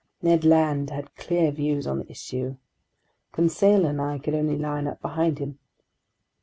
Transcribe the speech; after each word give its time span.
Ned 0.23 0.43
Land 0.43 0.89
had 0.89 1.15
clear 1.15 1.51
views 1.51 1.85
on 1.85 1.99
the 1.99 2.09
issue. 2.09 2.57
Conseil 3.31 3.85
and 3.85 4.01
I 4.01 4.17
could 4.17 4.33
only 4.33 4.57
line 4.57 4.87
up 4.87 4.99
behind 4.99 5.37
him. 5.37 5.59